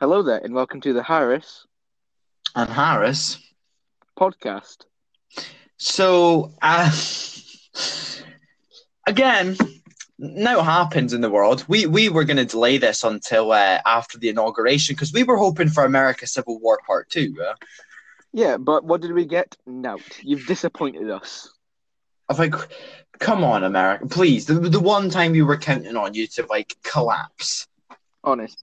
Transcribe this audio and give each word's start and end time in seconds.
Hello 0.00 0.22
there, 0.22 0.38
and 0.38 0.54
welcome 0.54 0.80
to 0.82 0.92
the 0.92 1.02
Harris 1.02 1.66
and 2.54 2.70
Harris. 2.70 3.38
podcast. 4.18 4.84
So, 5.76 6.52
uh, 6.62 6.90
again, 9.06 9.56
now 10.18 10.62
happens 10.62 11.12
in 11.12 11.20
the 11.20 11.30
world. 11.30 11.64
We 11.68 11.86
we 11.86 12.08
were 12.08 12.24
going 12.24 12.36
to 12.36 12.44
delay 12.44 12.78
this 12.78 13.04
until 13.04 13.52
uh, 13.52 13.80
after 13.86 14.18
the 14.18 14.28
inauguration 14.28 14.94
because 14.94 15.12
we 15.12 15.24
were 15.24 15.36
hoping 15.36 15.68
for 15.68 15.84
America 15.84 16.26
Civil 16.26 16.60
War 16.60 16.78
Part 16.86 17.10
Two. 17.10 17.34
Uh, 17.40 17.54
Yeah, 18.32 18.56
but 18.56 18.84
what 18.84 19.00
did 19.00 19.12
we 19.12 19.24
get? 19.24 19.56
Nout. 19.66 20.02
You've 20.22 20.46
disappointed 20.46 21.10
us. 21.10 21.52
I 22.28 22.34
was 22.34 22.38
like, 22.38 22.54
come 23.18 23.42
on, 23.42 23.64
America, 23.64 24.06
please. 24.06 24.46
The 24.46 24.54
the 24.54 24.80
one 24.80 25.10
time 25.10 25.32
we 25.32 25.42
were 25.42 25.56
counting 25.56 25.96
on 25.96 26.14
you 26.14 26.26
to 26.28 26.46
like 26.46 26.76
collapse. 26.82 27.66
Honest. 28.22 28.62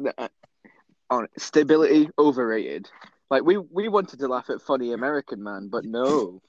Honest. 1.09 1.39
Stability 1.39 2.09
overrated. 2.17 2.89
Like 3.29 3.43
we 3.43 3.57
we 3.57 3.87
wanted 3.87 4.19
to 4.19 4.27
laugh 4.27 4.49
at 4.49 4.61
funny 4.61 4.93
American 4.93 5.43
man, 5.43 5.67
but 5.69 5.85
no. 5.85 6.41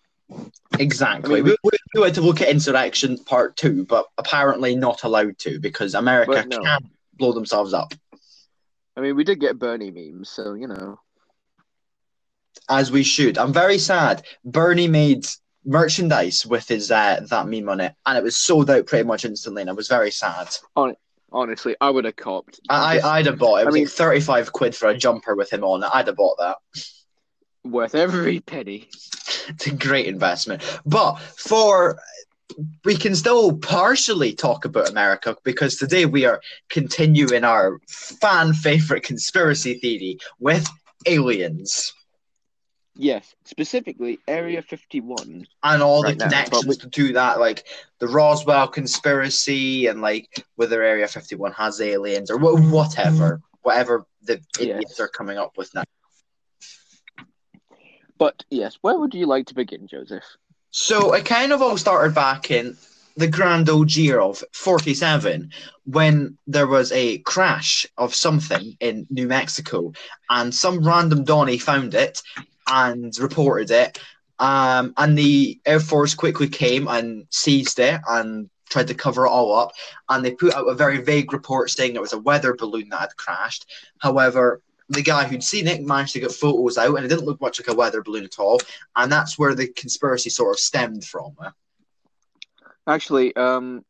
Exactly. 0.78 1.40
I 1.40 1.42
mean, 1.42 1.56
we, 1.62 1.70
we, 1.94 2.02
had 2.02 2.14
to 2.14 2.20
look 2.20 2.40
at 2.40 2.48
Insurrection 2.48 3.16
Part 3.24 3.56
Two, 3.56 3.84
but 3.84 4.06
apparently 4.18 4.74
not 4.74 5.04
allowed 5.04 5.38
to 5.38 5.60
because 5.60 5.94
America 5.94 6.44
no. 6.48 6.58
can't 6.58 6.86
blow 7.14 7.32
themselves 7.32 7.72
up. 7.72 7.94
I 8.96 9.00
mean, 9.00 9.14
we 9.14 9.24
did 9.24 9.40
get 9.40 9.58
Bernie 9.58 9.90
memes, 9.90 10.28
so 10.28 10.54
you 10.54 10.66
know. 10.66 10.98
as 12.68 12.90
we 12.90 13.02
should. 13.02 13.38
I'm 13.38 13.52
very 13.52 13.78
sad. 13.78 14.24
Bernie 14.44 14.88
made 14.88 15.26
merchandise 15.64 16.46
with 16.46 16.68
his 16.68 16.90
uh, 16.90 17.20
that 17.28 17.46
meme 17.46 17.68
on 17.68 17.80
it, 17.80 17.94
and 18.04 18.18
it 18.18 18.24
was 18.24 18.36
sold 18.36 18.70
out 18.70 18.86
pretty 18.86 19.04
much 19.04 19.24
instantly. 19.24 19.62
And 19.62 19.70
I 19.70 19.74
was 19.74 19.88
very 19.88 20.10
sad. 20.10 20.48
Honestly, 21.32 21.76
I 21.80 21.90
would 21.90 22.04
have 22.04 22.16
copped. 22.16 22.60
I, 22.68 22.94
Just 22.96 23.06
I'd 23.06 23.26
have 23.26 23.38
bought 23.38 23.58
it. 23.58 23.62
It 23.62 23.68
I 23.68 23.70
mean- 23.72 23.84
like 23.84 23.92
35 23.92 24.52
quid 24.52 24.74
for 24.76 24.88
a 24.88 24.96
jumper 24.96 25.34
with 25.34 25.52
him 25.52 25.64
on. 25.64 25.82
I'd 25.84 26.06
have 26.06 26.16
bought 26.16 26.36
that. 26.38 26.56
worth 27.64 27.94
every 27.94 28.40
penny. 28.40 28.88
It's 29.48 29.66
a 29.68 29.70
great 29.70 30.06
investment. 30.06 30.62
But 30.84 31.16
for 31.18 31.98
we 32.84 32.96
can 32.96 33.14
still 33.14 33.56
partially 33.58 34.32
talk 34.34 34.64
about 34.64 34.88
America 34.90 35.36
because 35.44 35.76
today 35.76 36.04
we 36.06 36.24
are 36.24 36.40
continuing 36.68 37.44
our 37.44 37.78
fan 37.88 38.54
favorite 38.54 39.02
conspiracy 39.04 39.74
theory 39.78 40.18
with 40.40 40.66
aliens. 41.06 41.92
Yes, 42.98 43.34
specifically 43.44 44.18
Area 44.26 44.62
51. 44.62 45.46
and 45.62 45.82
all 45.82 46.02
right 46.02 46.18
the 46.18 46.24
now, 46.24 46.30
connections 46.30 46.78
to 46.78 47.12
that, 47.12 47.38
like 47.38 47.66
the 47.98 48.08
Roswell 48.08 48.68
conspiracy, 48.68 49.86
and 49.86 50.00
like 50.00 50.44
whether 50.56 50.82
Area 50.82 51.06
Fifty 51.06 51.34
One 51.34 51.52
has 51.52 51.80
aliens 51.80 52.30
or 52.30 52.38
whatever, 52.38 53.40
whatever 53.62 54.06
the 54.22 54.40
idiots 54.58 54.92
Yes. 54.92 55.00
are 55.00 55.08
coming 55.08 55.36
up 55.36 55.56
with 55.58 55.74
now. 55.74 55.84
But 58.18 58.44
yes, 58.50 58.78
where 58.80 58.98
would 58.98 59.14
you 59.14 59.26
like 59.26 59.46
to 59.48 59.54
begin, 59.54 59.86
Joseph? 59.86 60.24
So 60.70 61.12
it 61.12 61.26
kind 61.26 61.52
of 61.52 61.60
all 61.60 61.76
started 61.76 62.14
back 62.14 62.50
in 62.50 62.76
the 63.18 63.28
grand 63.28 63.68
old 63.68 63.94
year 63.94 64.20
of 64.20 64.42
forty 64.52 64.94
seven, 64.94 65.50
when 65.84 66.38
there 66.46 66.66
was 66.66 66.92
a 66.92 67.18
crash 67.18 67.86
of 67.98 68.14
something 68.14 68.76
in 68.80 69.06
New 69.10 69.26
Mexico, 69.26 69.92
and 70.30 70.54
some 70.54 70.86
random 70.86 71.24
Donny 71.24 71.58
found 71.58 71.94
it 71.94 72.22
and 72.66 73.16
reported 73.18 73.70
it. 73.70 73.98
Um, 74.38 74.92
and 74.96 75.16
the 75.16 75.60
Air 75.64 75.80
Force 75.80 76.14
quickly 76.14 76.48
came 76.48 76.88
and 76.88 77.26
seized 77.30 77.78
it 77.78 78.00
and 78.06 78.50
tried 78.68 78.88
to 78.88 78.94
cover 78.94 79.26
it 79.26 79.30
all 79.30 79.54
up. 79.54 79.72
And 80.08 80.24
they 80.24 80.32
put 80.32 80.54
out 80.54 80.68
a 80.68 80.74
very 80.74 80.98
vague 80.98 81.32
report 81.32 81.70
saying 81.70 81.94
it 81.94 82.00
was 82.00 82.12
a 82.12 82.18
weather 82.18 82.54
balloon 82.54 82.88
that 82.90 83.00
had 83.00 83.16
crashed. 83.16 83.66
However, 83.98 84.60
the 84.88 85.02
guy 85.02 85.24
who'd 85.24 85.42
seen 85.42 85.66
it 85.66 85.84
managed 85.84 86.12
to 86.12 86.20
get 86.20 86.32
photos 86.32 86.78
out, 86.78 86.94
and 86.94 87.04
it 87.04 87.08
didn't 87.08 87.24
look 87.24 87.40
much 87.40 87.60
like 87.60 87.68
a 87.68 87.74
weather 87.74 88.02
balloon 88.02 88.24
at 88.24 88.38
all. 88.38 88.60
And 88.94 89.10
that's 89.10 89.38
where 89.38 89.54
the 89.54 89.68
conspiracy 89.68 90.30
sort 90.30 90.54
of 90.54 90.60
stemmed 90.60 91.04
from. 91.04 91.36
Actually, 92.86 93.34
um, 93.34 93.84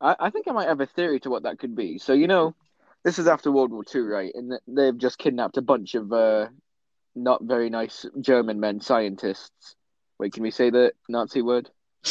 I, 0.00 0.14
I 0.20 0.30
think 0.30 0.46
I 0.46 0.52
might 0.52 0.68
have 0.68 0.80
a 0.80 0.86
theory 0.86 1.20
to 1.20 1.30
what 1.30 1.44
that 1.44 1.58
could 1.58 1.74
be. 1.74 1.98
So, 1.98 2.12
you 2.12 2.28
know, 2.28 2.54
this 3.04 3.18
is 3.18 3.26
after 3.26 3.50
World 3.50 3.72
War 3.72 3.84
II, 3.92 4.02
right? 4.02 4.32
And 4.34 4.52
they've 4.68 4.96
just 4.96 5.18
kidnapped 5.18 5.56
a 5.56 5.62
bunch 5.62 5.94
of 5.94 6.12
uh, 6.12 6.48
not 7.22 7.42
very 7.42 7.70
nice 7.70 8.06
German 8.20 8.60
men 8.60 8.80
scientists. 8.80 9.76
Wait, 10.18 10.32
can 10.32 10.42
we 10.42 10.50
say 10.50 10.70
the 10.70 10.92
Nazi 11.08 11.42
word? 11.42 11.70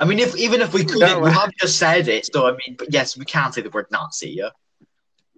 I 0.00 0.04
mean, 0.04 0.18
if 0.18 0.36
even 0.36 0.60
if 0.60 0.72
we 0.72 0.84
couldn't, 0.84 1.00
No, 1.00 1.20
we 1.20 1.30
have 1.30 1.52
just 1.58 1.78
said 1.78 2.08
it. 2.08 2.28
So 2.32 2.46
I 2.46 2.52
mean, 2.52 2.76
but 2.78 2.92
yes, 2.92 3.16
we 3.16 3.24
can't 3.24 3.54
say 3.54 3.62
the 3.62 3.70
word 3.70 3.86
Nazi. 3.90 4.30
Yeah. 4.30 4.50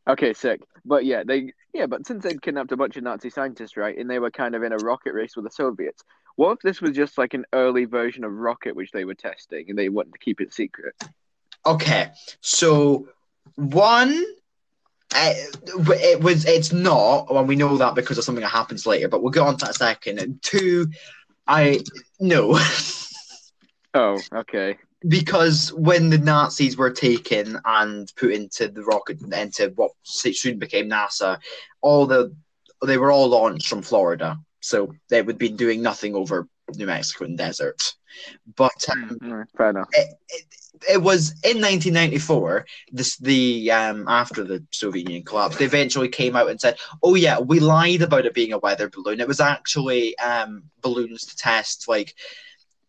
Okay, 0.09 0.32
sick. 0.32 0.61
But 0.84 1.05
yeah, 1.05 1.22
they 1.25 1.53
yeah, 1.72 1.87
but 1.87 2.06
since 2.06 2.25
they'd 2.25 2.43
kidnapped 2.43 2.72
a 2.72 2.77
bunch 2.77 2.97
of 2.97 3.05
Nazi 3.05 3.31
scientists, 3.31 3.77
right, 3.77 3.97
and 3.97 4.09
they 4.09 4.19
were 4.19 4.31
kind 4.31 4.55
of 4.55 4.62
in 4.62 4.72
a 4.72 4.77
rocket 4.78 5.15
race 5.15 5.37
with 5.37 5.44
the 5.44 5.50
Soviets, 5.50 6.03
what 6.37 6.53
if 6.53 6.59
this 6.61 6.81
was 6.81 6.97
just 6.97 7.19
like 7.19 7.34
an 7.34 7.44
early 7.53 7.84
version 7.84 8.25
of 8.25 8.32
rocket 8.32 8.75
which 8.75 8.91
they 8.93 9.05
were 9.05 9.15
testing 9.15 9.66
and 9.69 9.78
they 9.78 9.88
wanted 9.88 10.12
to 10.12 10.19
keep 10.19 10.41
it 10.41 10.53
secret? 10.53 10.94
Okay, 11.65 12.11
so 12.41 13.09
one, 13.55 14.22
it 15.15 16.21
was 16.21 16.45
it's 16.47 16.73
not, 16.73 17.31
and 17.31 17.49
we 17.49 17.56
know 17.56 17.77
that 17.77 17.95
because 17.95 18.19
of 18.19 18.25
something 18.25 18.43
that 18.43 18.49
happens 18.49 18.87
later. 18.87 19.09
But 19.09 19.23
we'll 19.23 19.33
get 19.33 19.43
on 19.43 19.56
to 19.59 19.65
that 19.67 19.71
a 19.71 19.75
second. 19.75 20.19
And 20.19 20.43
two, 20.43 20.89
I 21.47 21.81
no, 22.21 22.59
Oh, 23.95 24.19
okay. 24.34 24.78
because 25.06 25.73
when 25.75 26.11
the 26.11 26.19
Nazis 26.19 26.77
were 26.77 26.91
taken 26.91 27.59
and 27.65 28.11
put 28.17 28.33
into 28.33 28.69
the 28.69 28.83
rocket 28.84 29.21
into 29.23 29.73
what 29.75 29.93
soon 30.03 30.59
became 30.59 30.89
NASA, 30.89 31.39
all 31.81 32.06
the 32.06 32.34
they 32.84 32.99
were 32.99 33.12
all 33.12 33.29
launched 33.29 33.69
from 33.69 33.83
Florida, 33.83 34.39
so 34.61 34.93
they 35.09 35.23
would 35.23 35.39
be 35.39 35.49
doing 35.49 35.83
nothing 35.83 36.15
over 36.15 36.49
New 36.77 36.87
Mexican 36.87 37.37
desert. 37.37 37.94
But 38.56 38.87
um, 38.91 39.19
Mm, 39.23 39.44
fair 39.56 39.71
enough. 39.71 39.89
it, 39.93 40.09
it, 40.29 40.44
it 40.88 41.03
was 41.03 41.34
in 41.44 41.60
1994 41.60 42.65
this 42.91 43.16
the 43.19 43.71
um 43.71 44.06
after 44.09 44.43
the 44.43 44.65
soviet 44.71 45.06
union 45.09 45.22
collapsed 45.25 45.59
they 45.59 45.65
eventually 45.65 46.09
came 46.09 46.34
out 46.34 46.49
and 46.49 46.60
said 46.60 46.77
oh 47.03 47.15
yeah 47.15 47.38
we 47.38 47.60
lied 47.60 48.03
about 48.03 48.27
it 48.27 48.34
being 48.34 48.53
a 48.53 48.59
weather 48.59 48.88
balloon. 48.88 49.21
It 49.21 49.28
was 49.28 49.41
actually 49.41 50.16
um 50.19 50.65
balloons 50.81 51.27
to 51.27 51.37
test 51.37 51.88
like 51.88 52.15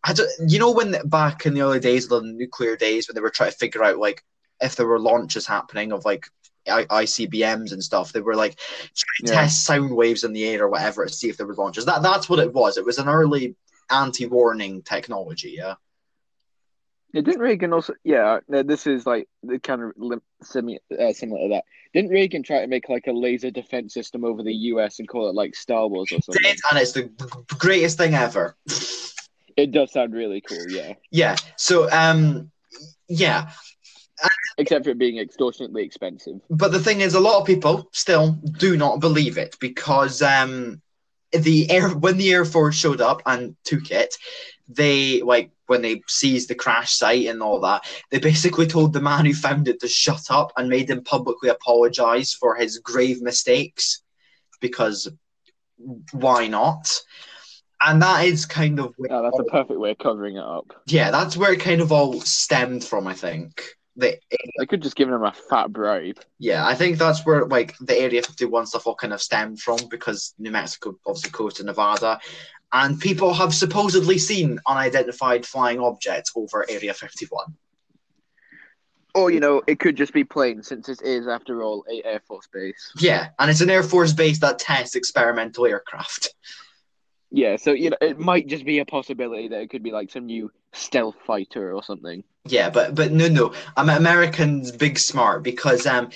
I 0.02 0.12
don't, 0.12 0.28
you 0.50 0.58
know 0.58 0.70
when 0.72 0.96
back 1.08 1.46
in 1.46 1.54
the 1.54 1.62
early 1.62 1.80
days 1.80 2.04
of 2.10 2.22
the 2.22 2.32
nuclear 2.32 2.76
days 2.76 3.08
when 3.08 3.14
they 3.14 3.20
were 3.20 3.30
trying 3.30 3.50
to 3.52 3.56
figure 3.56 3.84
out 3.84 3.98
like 3.98 4.22
if 4.60 4.76
there 4.76 4.86
were 4.86 4.98
launches 5.00 5.46
happening 5.46 5.92
of 5.92 6.04
like 6.04 6.26
I- 6.68 6.84
ICBMs 6.86 7.72
and 7.72 7.82
stuff 7.82 8.12
they 8.12 8.20
were 8.20 8.36
like 8.36 8.56
trying 8.94 9.26
to 9.26 9.32
Yeah. 9.32 9.40
test 9.42 9.64
sound 9.64 9.94
waves 9.94 10.24
in 10.24 10.32
the 10.32 10.44
air 10.46 10.64
or 10.64 10.68
whatever 10.68 11.04
to 11.06 11.12
see 11.12 11.28
if 11.28 11.36
there 11.36 11.46
were 11.46 11.54
launches. 11.54 11.84
That 11.84 12.02
that's 12.02 12.28
what 12.28 12.38
it 12.38 12.52
was. 12.52 12.76
It 12.76 12.84
was 12.84 12.98
an 12.98 13.08
early 13.08 13.56
anti-warning 13.90 14.82
technology 14.82 15.56
yeah 15.58 15.74
Didn't 17.22 17.40
Reagan 17.40 17.72
also? 17.72 17.94
Yeah, 18.02 18.40
this 18.48 18.86
is 18.86 19.06
like 19.06 19.28
the 19.42 19.60
kind 19.60 19.82
of 19.82 19.92
lim- 19.96 20.22
simi- 20.42 20.80
uh, 20.98 21.12
similar 21.12 21.42
to 21.42 21.48
that. 21.54 21.64
Didn't 21.92 22.10
Reagan 22.10 22.42
try 22.42 22.60
to 22.60 22.66
make 22.66 22.88
like 22.88 23.06
a 23.06 23.12
laser 23.12 23.52
defense 23.52 23.94
system 23.94 24.24
over 24.24 24.42
the 24.42 24.52
U.S. 24.52 24.98
and 24.98 25.08
call 25.08 25.28
it 25.28 25.34
like 25.34 25.54
Star 25.54 25.86
Wars 25.86 26.10
or 26.10 26.20
something? 26.20 26.42
did, 26.42 26.58
and 26.70 26.80
it's 26.80 26.92
the 26.92 27.10
greatest 27.58 27.98
thing 27.98 28.14
ever. 28.14 28.56
It 29.56 29.70
does 29.70 29.92
sound 29.92 30.12
really 30.12 30.40
cool, 30.40 30.68
yeah. 30.68 30.94
yeah. 31.12 31.36
So, 31.56 31.88
um, 31.92 32.50
yeah. 33.08 33.50
Except 34.58 34.84
for 34.84 34.90
it 34.90 34.98
being 34.98 35.18
extortionately 35.18 35.84
expensive. 35.84 36.40
But 36.50 36.72
the 36.72 36.80
thing 36.80 37.00
is, 37.00 37.14
a 37.14 37.20
lot 37.20 37.40
of 37.40 37.46
people 37.46 37.88
still 37.92 38.32
do 38.58 38.76
not 38.76 38.98
believe 38.98 39.38
it 39.38 39.56
because 39.60 40.20
um, 40.22 40.82
the 41.32 41.70
air 41.70 41.90
when 41.90 42.16
the 42.16 42.32
Air 42.32 42.44
Force 42.44 42.76
showed 42.76 43.00
up 43.00 43.22
and 43.26 43.56
took 43.64 43.90
it, 43.90 44.16
they 44.68 45.22
like 45.22 45.50
when 45.66 45.82
they 45.82 46.02
seized 46.08 46.48
the 46.48 46.54
crash 46.54 46.92
site 46.94 47.26
and 47.26 47.42
all 47.42 47.60
that. 47.60 47.84
They 48.10 48.18
basically 48.18 48.66
told 48.66 48.92
the 48.92 49.00
man 49.00 49.24
who 49.26 49.34
found 49.34 49.68
it 49.68 49.80
to 49.80 49.88
shut 49.88 50.30
up 50.30 50.52
and 50.56 50.68
made 50.68 50.90
him 50.90 51.02
publicly 51.04 51.48
apologize 51.48 52.32
for 52.32 52.54
his 52.56 52.78
grave 52.78 53.22
mistakes 53.22 54.02
because 54.60 55.10
why 56.12 56.46
not? 56.46 56.90
And 57.82 58.00
that 58.02 58.24
is 58.24 58.46
kind 58.46 58.78
of 58.78 58.94
where 58.96 59.12
Oh, 59.12 59.22
that's 59.22 59.38
a 59.38 59.44
perfect 59.44 59.78
way 59.78 59.90
of 59.90 59.98
covering 59.98 60.36
it 60.36 60.44
up. 60.44 60.72
yeah, 60.86 61.10
that's 61.10 61.36
where 61.36 61.52
it 61.52 61.60
kind 61.60 61.80
of 61.80 61.92
all 61.92 62.20
stemmed 62.20 62.84
from. 62.84 63.06
I 63.06 63.14
think 63.14 63.62
the 63.96 64.18
They 64.58 64.66
could 64.66 64.82
just 64.82 64.96
give 64.96 65.08
him 65.08 65.22
a 65.22 65.32
fat 65.32 65.72
bribe. 65.72 66.18
yeah, 66.38 66.66
I 66.66 66.74
think 66.74 66.98
that's 66.98 67.24
where 67.24 67.46
like 67.46 67.74
the 67.80 67.98
Area 67.98 68.22
Fifty 68.22 68.44
One 68.44 68.66
stuff 68.66 68.86
all 68.86 68.94
kind 68.94 69.12
of 69.12 69.22
stemmed 69.22 69.60
from 69.60 69.78
because 69.90 70.34
New 70.38 70.50
Mexico 70.50 70.98
obviously 71.06 71.30
goes 71.30 71.54
to 71.54 71.64
Nevada, 71.64 72.18
and 72.72 73.00
people 73.00 73.32
have 73.34 73.54
supposedly 73.54 74.18
seen 74.18 74.58
unidentified 74.66 75.46
flying 75.46 75.80
objects 75.80 76.32
over 76.34 76.66
Area 76.68 76.94
Fifty 76.94 77.26
One. 77.26 77.54
Or, 79.16 79.30
you 79.30 79.38
know, 79.38 79.62
it 79.68 79.78
could 79.78 79.96
just 79.96 80.12
be 80.12 80.24
planes 80.24 80.66
since 80.66 80.88
it 80.88 81.00
is, 81.02 81.28
after 81.28 81.62
all, 81.62 81.84
a 81.88 82.04
Air 82.04 82.20
Force 82.26 82.48
base. 82.52 82.90
Yeah, 82.98 83.28
and 83.38 83.48
it's 83.48 83.60
an 83.60 83.70
Air 83.70 83.84
Force 83.84 84.12
base 84.12 84.40
that 84.40 84.58
tests 84.58 84.96
experimental 84.96 85.66
aircraft. 85.66 86.34
Yeah, 87.36 87.56
so, 87.56 87.72
you 87.72 87.90
know, 87.90 87.96
it 88.00 88.20
might 88.20 88.46
just 88.46 88.64
be 88.64 88.78
a 88.78 88.84
possibility 88.84 89.48
that 89.48 89.60
it 89.60 89.68
could 89.68 89.82
be 89.82 89.90
like 89.90 90.08
some 90.08 90.26
new 90.26 90.52
stealth 90.72 91.16
fighter 91.26 91.74
or 91.74 91.82
something. 91.82 92.22
Yeah, 92.46 92.70
but 92.70 92.94
but 92.94 93.10
no, 93.10 93.26
no. 93.26 93.52
I'm 93.76 93.90
Americans 93.90 94.70
big 94.70 95.00
smart 95.00 95.42
because 95.42 95.84
um 95.84 96.10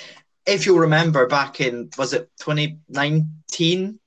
if 0.46 0.64
you'll 0.64 0.78
remember 0.78 1.26
back 1.26 1.60
in 1.60 1.90
was 1.98 2.12
it 2.12 2.30
2019? 2.38 3.98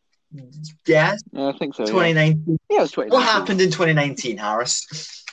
Yeah, 0.86 1.18
I 1.36 1.52
think 1.60 1.76
so. 1.76 1.84
Yeah, 1.84 1.88
2019. 1.88 2.58
yeah 2.70 2.84
it's 2.84 2.94
2019. 2.94 3.10
What 3.10 3.24
happened 3.24 3.60
in 3.60 3.72
2019, 3.72 4.38
Harris? 4.38 5.26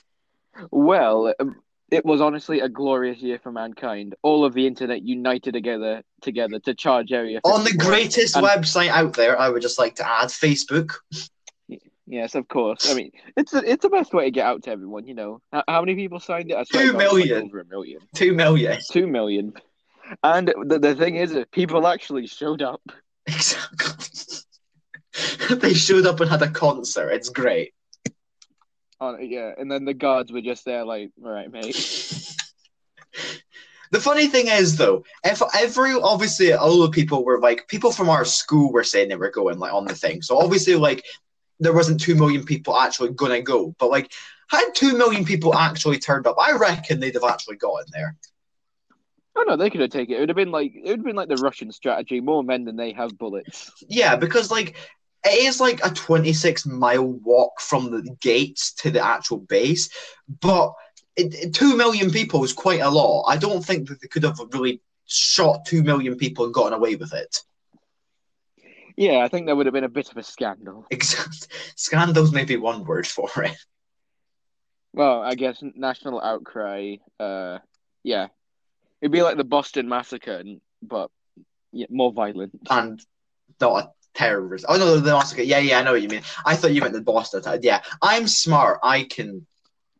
Well, 0.72 1.32
um, 1.38 1.54
it 1.92 2.04
was 2.04 2.20
honestly 2.20 2.58
a 2.58 2.68
glorious 2.68 3.18
year 3.18 3.38
for 3.40 3.52
mankind. 3.52 4.16
All 4.22 4.44
of 4.44 4.52
the 4.52 4.66
internet 4.66 5.02
united 5.02 5.52
together 5.52 6.02
together 6.22 6.58
to 6.58 6.74
charge 6.74 7.12
Area 7.12 7.38
On 7.44 7.62
the 7.62 7.74
greatest 7.74 8.34
And- 8.34 8.44
website 8.44 8.88
out 8.88 9.12
there, 9.12 9.38
I 9.38 9.48
would 9.48 9.62
just 9.62 9.78
like 9.78 9.94
to 9.96 10.08
add 10.08 10.30
Facebook. 10.30 10.94
Yes, 12.10 12.34
of 12.34 12.48
course. 12.48 12.90
I 12.90 12.94
mean, 12.94 13.12
it's 13.36 13.52
a, 13.52 13.58
it's 13.58 13.82
the 13.82 13.90
best 13.90 14.14
way 14.14 14.24
to 14.24 14.30
get 14.30 14.46
out 14.46 14.62
to 14.62 14.70
everyone. 14.70 15.06
You 15.06 15.14
know, 15.14 15.42
how, 15.52 15.62
how 15.68 15.80
many 15.80 15.94
people 15.94 16.20
signed 16.20 16.50
it? 16.50 16.56
I 16.56 16.64
Two 16.64 16.92
to 16.92 16.92
God, 16.92 17.02
it 17.02 17.12
was 17.12 17.30
like 17.30 17.44
over 17.44 17.60
a 17.60 17.64
million. 17.66 18.00
Two 18.14 18.32
million. 18.32 18.78
Two 18.90 19.06
million. 19.06 19.52
And 20.24 20.48
the, 20.64 20.78
the 20.78 20.94
thing 20.94 21.16
is, 21.16 21.34
uh, 21.34 21.44
people 21.52 21.86
actually 21.86 22.26
showed 22.26 22.62
up. 22.62 22.80
Exactly. 23.26 24.38
they 25.56 25.74
showed 25.74 26.06
up 26.06 26.20
and 26.20 26.30
had 26.30 26.40
a 26.40 26.50
concert. 26.50 27.10
It's 27.10 27.28
great. 27.28 27.74
On 29.00 29.18
yeah, 29.22 29.52
and 29.58 29.70
then 29.70 29.84
the 29.84 29.94
guards 29.94 30.32
were 30.32 30.40
just 30.40 30.64
there, 30.64 30.84
like, 30.84 31.10
all 31.22 31.30
right, 31.30 31.52
mate. 31.52 32.34
The 33.90 34.00
funny 34.00 34.26
thing 34.26 34.48
is, 34.48 34.76
though, 34.76 35.04
if 35.24 35.40
every 35.56 35.94
obviously 35.94 36.52
all 36.52 36.82
the 36.82 36.90
people 36.90 37.24
were 37.24 37.40
like 37.40 37.68
people 37.68 37.90
from 37.90 38.10
our 38.10 38.26
school 38.26 38.70
were 38.70 38.84
saying 38.84 39.08
they 39.08 39.16
were 39.16 39.30
going 39.30 39.58
like 39.58 39.72
on 39.72 39.86
the 39.86 39.94
thing, 39.94 40.20
so 40.20 40.38
obviously 40.38 40.74
like 40.74 41.04
there 41.60 41.72
wasn't 41.72 42.00
two 42.00 42.14
million 42.14 42.44
people 42.44 42.76
actually 42.78 43.10
gonna 43.10 43.42
go, 43.42 43.74
but 43.78 43.90
like 43.90 44.12
had 44.48 44.70
two 44.74 44.96
million 44.96 45.24
people 45.24 45.54
actually 45.54 45.98
turned 45.98 46.26
up, 46.26 46.36
I 46.40 46.52
reckon 46.52 47.00
they'd 47.00 47.14
have 47.14 47.24
actually 47.24 47.56
gotten 47.56 47.86
there. 47.92 48.16
Oh 49.36 49.44
no, 49.46 49.56
they 49.56 49.70
could 49.70 49.80
have 49.80 49.90
taken 49.90 50.14
it. 50.14 50.16
It 50.16 50.20
would 50.20 50.28
have 50.30 50.36
been 50.36 50.50
like 50.50 50.72
it 50.74 50.82
would 50.82 50.98
have 50.98 51.04
been 51.04 51.16
like 51.16 51.28
the 51.28 51.36
Russian 51.36 51.70
strategy: 51.70 52.20
more 52.20 52.42
men 52.42 52.64
than 52.64 52.76
they 52.76 52.92
have 52.92 53.16
bullets. 53.18 53.70
Yeah, 53.88 54.16
because 54.16 54.50
like 54.50 54.76
it 55.24 55.44
is 55.44 55.60
like 55.60 55.84
a 55.84 55.90
26 55.90 56.66
mile 56.66 57.04
walk 57.06 57.60
from 57.60 57.90
the 57.90 58.16
gates 58.20 58.72
to 58.74 58.90
the 58.90 59.04
actual 59.04 59.38
base, 59.38 59.90
but 60.40 60.72
it, 61.16 61.34
it- 61.34 61.54
two 61.54 61.76
million 61.76 62.10
people 62.10 62.42
is 62.44 62.52
quite 62.52 62.80
a 62.80 62.90
lot. 62.90 63.24
I 63.28 63.36
don't 63.36 63.64
think 63.64 63.88
that 63.88 64.00
they 64.00 64.08
could 64.08 64.24
have 64.24 64.40
really 64.52 64.80
shot 65.06 65.64
two 65.66 65.82
million 65.82 66.16
people 66.16 66.44
and 66.44 66.54
gotten 66.54 66.72
away 66.72 66.96
with 66.96 67.12
it. 67.14 67.42
Yeah, 68.98 69.24
I 69.24 69.28
think 69.28 69.46
that 69.46 69.56
would 69.56 69.66
have 69.66 69.72
been 69.72 69.84
a 69.84 69.88
bit 69.88 70.10
of 70.10 70.16
a 70.16 70.24
scandal. 70.24 70.84
Exactly. 70.90 71.46
Scandals 71.76 72.32
may 72.32 72.44
be 72.44 72.56
one 72.56 72.84
word 72.84 73.06
for 73.06 73.30
it. 73.44 73.56
Well, 74.92 75.22
I 75.22 75.36
guess 75.36 75.62
national 75.62 76.20
outcry. 76.20 76.96
Uh, 77.20 77.58
yeah, 78.02 78.26
it'd 79.00 79.12
be 79.12 79.22
like 79.22 79.36
the 79.36 79.44
Boston 79.44 79.88
massacre, 79.88 80.42
but 80.82 81.12
yeah, 81.70 81.86
more 81.90 82.12
violent. 82.12 82.58
And 82.68 83.00
not 83.60 83.84
a 83.84 83.90
terrorist. 84.14 84.64
Oh 84.68 84.76
no, 84.76 84.98
the 84.98 85.12
massacre. 85.12 85.42
Yeah, 85.42 85.58
yeah, 85.58 85.78
I 85.78 85.84
know 85.84 85.92
what 85.92 86.02
you 86.02 86.08
mean. 86.08 86.22
I 86.44 86.56
thought 86.56 86.74
you 86.74 86.80
meant 86.80 86.94
the 86.94 87.00
Boston 87.00 87.38
attack. 87.38 87.60
Yeah, 87.62 87.82
I'm 88.02 88.26
smart. 88.26 88.80
I 88.82 89.04
can. 89.04 89.46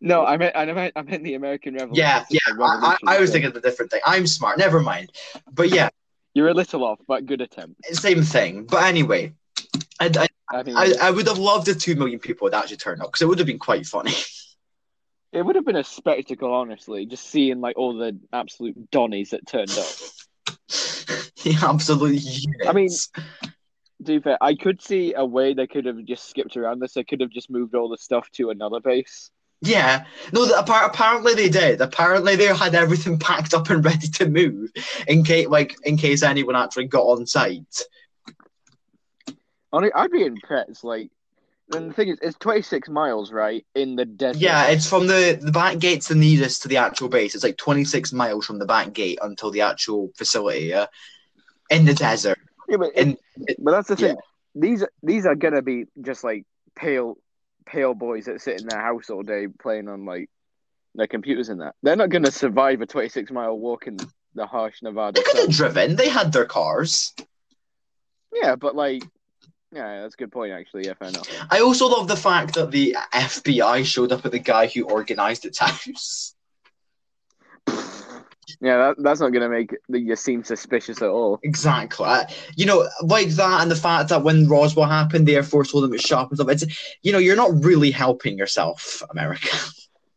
No, 0.01 0.27
I 0.27 0.39
meant 0.39 0.57
I 0.57 0.65
meant 0.73 0.95
I 0.97 1.03
meant 1.03 1.23
the 1.23 1.35
American 1.35 1.75
Revolution. 1.75 2.05
Yeah, 2.05 2.25
yeah. 2.31 2.41
I, 2.61 2.97
I, 3.07 3.15
I 3.15 3.21
was 3.21 3.31
thinking 3.31 3.47
of 3.47 3.55
the 3.55 3.61
different 3.61 3.93
thing. 3.93 4.01
I'm 4.05 4.27
smart. 4.27 4.59
Never 4.59 4.81
mind. 4.81 5.13
But 5.53 5.69
yeah, 5.69 5.91
you're 6.39 6.49
a 6.49 6.55
little 6.55 6.85
off, 6.85 7.01
but 7.09 7.27
good 7.27 7.41
attempt. 7.41 7.85
same 7.87 8.23
thing. 8.23 8.65
But 8.65 8.85
anyway, 8.85 9.33
I, 9.99 10.29
I, 10.51 10.63
I 10.63 10.95
I, 11.03 11.11
would 11.11 11.27
have 11.27 11.39
loved 11.39 11.67
if 11.67 11.79
two 11.79 11.97
million 11.97 12.21
people 12.21 12.45
would 12.45 12.55
actually 12.55 12.77
turn 12.77 13.01
up 13.01 13.09
because 13.09 13.23
it 13.23 13.27
would 13.27 13.39
have 13.39 13.47
been 13.47 13.59
quite 13.59 13.85
funny. 13.85 14.13
it 15.33 15.43
would 15.43 15.57
have 15.57 15.67
been 15.67 15.75
a 15.75 15.83
spectacle, 15.83 16.55
honestly, 16.55 17.07
just 17.07 17.29
seeing 17.29 17.61
like 17.61 17.77
all 17.77 17.99
the 17.99 18.17
absolute 18.33 18.89
donnies 18.93 19.31
that 19.31 19.49
turned 19.49 19.71
up. 19.71 20.57
the 21.43 21.59
absolute 21.61 22.23
units. 22.23 22.69
I 22.69 22.73
mean- 22.73 22.89
To 22.89 24.05
be 24.05 24.21
fair, 24.21 24.39
I 24.41 24.55
could 24.55 24.81
see 24.81 25.15
a 25.15 25.27
way 25.27 25.55
they 25.55 25.67
could 25.67 25.87
have 25.87 26.05
just 26.05 26.31
skipped 26.31 26.57
around 26.57 26.79
this. 26.79 26.95
They 26.95 27.03
could 27.03 27.21
have 27.21 27.31
just 27.31 27.51
moved 27.51 27.75
all 27.75 27.89
the 27.89 27.99
stuff 27.99 28.31
to 28.35 28.51
another 28.51 28.79
base. 28.79 29.33
Yeah, 29.61 30.05
no. 30.33 30.45
Apparently 30.57 31.35
they 31.35 31.49
did. 31.49 31.81
Apparently 31.81 32.37
they 32.37 32.47
had 32.47 32.75
everything 32.75 33.19
packed 33.29 33.55
up 33.55 33.71
and 33.71 33.85
ready 33.85 34.07
to 34.09 34.29
move 34.29 34.71
in 35.07 35.25
case, 35.25 35.49
like, 35.49 35.75
in 35.85 35.97
case 35.97 36.23
anyone 36.23 36.55
actually 36.57 36.87
got 36.87 37.03
on 37.03 37.27
site. 37.27 37.83
I'd 39.73 40.11
be 40.11 40.25
impressed. 40.25 40.85
Like, 40.85 41.11
and 41.75 41.91
the 41.91 41.95
thing 41.95 42.09
is, 42.09 42.19
it's 42.23 42.39
26 42.39 42.89
miles, 42.89 43.31
right, 43.33 43.67
in 43.75 43.97
the 43.97 44.05
desert. 44.07 44.41
Yeah, 44.41 44.69
it's 44.69 44.89
from 44.89 45.07
the 45.07 45.39
the 45.41 45.53
back 45.53 45.79
gate's 45.79 46.09
the 46.09 46.15
nearest 46.15 46.63
to 46.63 46.69
the 46.69 46.79
actual 46.79 47.09
base. 47.09 47.35
It's 47.35 47.45
like 47.45 47.59
twenty 47.59 47.85
six 47.85 48.13
miles 48.13 48.47
from 48.47 48.59
the 48.59 48.65
back 48.65 48.95
gate 48.95 49.19
until 49.21 49.51
the 49.51 49.61
actual 49.61 50.11
facility. 50.17 50.67
Yeah, 50.67 50.87
in 51.69 51.85
the 51.85 51.93
desert. 51.95 52.39
Yeah, 52.69 52.79
but, 52.79 52.93
And- 52.97 53.19
but 53.59 53.73
that's 53.73 53.89
the 53.89 53.97
thing. 53.97 54.17
These 54.55 54.85
these 55.03 55.27
are 55.27 55.35
gonna 55.35 55.61
be 55.63 55.85
just 56.01 56.25
like 56.25 56.45
pale 56.75 57.19
pale 57.69 57.95
boys 57.95 58.25
that 58.25 58.41
sit 58.41 58.61
in 58.61 58.67
their 58.67 58.81
house 58.81 59.11
all 59.11 59.23
day 59.23 59.47
playing 59.61 59.89
on 59.89 60.05
like 60.05 60.29
their 60.95 61.07
computers 61.07 61.49
and 61.49 61.61
that. 61.61 61.75
They're 61.83 61.97
not 61.97 62.11
gonna 62.11 62.33
survive 62.33 62.81
a 62.81 62.87
26 62.87 63.31
mile 63.31 63.59
walk 63.59 63.87
in 63.87 63.99
the 64.35 64.47
harsh 64.47 64.83
Nevada 64.83 65.21
They 65.21 65.25
could 65.25 65.41
have 65.41 65.51
driven. 65.51 65.97
They 65.97 66.09
had 66.09 66.33
their 66.33 66.45
cars. 66.45 67.15
Yeah, 68.33 68.57
but 68.57 68.75
like, 68.75 69.03
yeah, 69.73 70.03
that's 70.03 70.15
a 70.15 70.19
good 70.19 70.33
point 70.33 70.53
actually. 70.53 70.87
Yeah, 70.87 70.95
fair 70.95 71.09
enough. 71.09 71.29
I 71.51 71.61
also 71.61 71.89
love 71.89 72.09
the 72.09 72.17
fact 72.17 72.55
that 72.55 72.71
the 72.71 72.97
FBI 73.13 73.85
showed 73.85 74.13
up 74.13 74.25
at 74.25 74.33
the 74.33 74.39
guy 74.39 74.67
who 74.67 74.85
organized 74.85 75.45
its 75.45 75.59
house. 75.61 76.35
Yeah, 78.61 78.79
that, 78.79 78.97
that's 78.99 79.21
not 79.21 79.33
gonna 79.33 79.49
make 79.49 79.75
you 79.89 80.17
seem 80.17 80.45
suspicious 80.45 81.03
at 81.03 81.09
all. 81.09 81.39
Exactly. 81.43 82.09
You 82.57 82.67
know, 82.67 82.89
like 83.03 83.29
that, 83.31 83.63
and 83.63 83.71
the 83.71 83.77
fact 83.77 84.09
that 84.11 84.23
when 84.23 84.49
Roswell 84.49 84.89
happened, 84.89 85.27
the 85.27 85.37
Air 85.37 85.43
Force 85.43 85.73
told 85.73 85.85
them 85.85 85.93
to 85.93 85.99
shut 85.99 86.19
up 86.19 86.31
and 86.31 86.39
stuff. 86.39 86.51
It's, 86.51 86.99
you 87.03 87.13
know, 87.13 87.19
you're 87.19 87.37
not 87.37 87.65
really 87.65 87.91
helping 87.91 88.39
yourself, 88.39 89.03
America. 89.11 89.49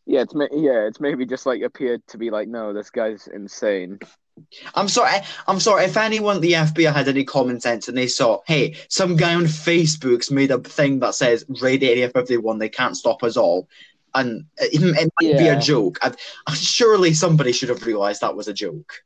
Yeah, 0.05 0.21
it's 0.21 0.33
yeah, 0.35 0.87
it's 0.87 0.99
maybe 0.99 1.25
just 1.25 1.45
like 1.45 1.61
appeared 1.61 2.05
to 2.07 2.17
be 2.17 2.31
like, 2.31 2.47
no, 2.47 2.73
this 2.73 2.89
guy's 2.89 3.27
insane. 3.27 3.99
I'm 4.73 4.87
sorry. 4.87 5.19
I'm 5.47 5.59
sorry. 5.59 5.85
If 5.85 5.97
anyone 5.97 6.37
at 6.37 6.41
the 6.41 6.53
FBI 6.53 6.93
had 6.93 7.07
any 7.07 7.23
common 7.23 7.59
sense 7.59 7.87
and 7.87 7.97
they 7.97 8.07
saw, 8.07 8.39
hey, 8.47 8.75
some 8.89 9.15
guy 9.15 9.35
on 9.35 9.43
Facebook's 9.43 10.31
made 10.31 10.51
a 10.51 10.57
thing 10.57 10.99
that 10.99 11.15
says 11.15 11.45
"Raid 11.61 11.83
Area 11.83 12.09
51, 12.09 12.57
they 12.57 12.69
can't 12.69 12.97
stop 12.97 13.23
us 13.23 13.37
all," 13.37 13.67
and 14.13 14.45
it, 14.57 14.81
it 14.81 15.11
might 15.21 15.37
be 15.37 15.47
a 15.47 15.59
joke. 15.59 15.99
I, 16.01 16.13
surely 16.53 17.13
somebody 17.13 17.51
should 17.51 17.69
have 17.69 17.85
realized 17.85 18.21
that 18.21 18.35
was 18.35 18.47
a 18.47 18.53
joke. 18.53 19.01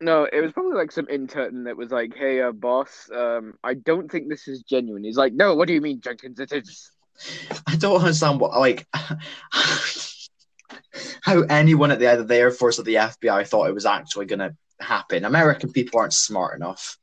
No, 0.00 0.24
it 0.24 0.40
was 0.40 0.52
probably 0.52 0.74
like 0.74 0.92
some 0.92 1.08
intern 1.08 1.64
that 1.64 1.76
was 1.76 1.90
like, 1.90 2.14
"Hey, 2.14 2.40
uh, 2.40 2.52
boss, 2.52 3.10
um, 3.12 3.54
I 3.64 3.74
don't 3.74 4.10
think 4.10 4.28
this 4.28 4.46
is 4.46 4.62
genuine." 4.62 5.02
He's 5.02 5.16
like, 5.16 5.32
"No, 5.32 5.56
what 5.56 5.66
do 5.66 5.74
you 5.74 5.80
mean, 5.80 6.00
Jenkins? 6.00 6.38
It 6.38 6.52
is." 6.52 6.92
I 7.66 7.74
don't 7.76 8.00
understand 8.00 8.38
what 8.40 8.52
like 8.58 8.86
how 11.22 11.42
anyone 11.42 11.90
at 11.90 11.98
the 11.98 12.12
either 12.12 12.22
the 12.22 12.36
Air 12.36 12.50
Force 12.50 12.78
or 12.78 12.84
the 12.84 12.94
FBI 12.94 13.46
thought 13.46 13.68
it 13.68 13.74
was 13.74 13.86
actually 13.86 14.26
going 14.26 14.38
to 14.38 14.54
happen. 14.80 15.24
American 15.24 15.72
people 15.72 15.98
aren't 15.98 16.12
smart 16.12 16.56
enough. 16.56 16.96